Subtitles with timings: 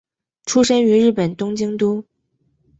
[0.47, 2.03] 出身于日本东京都。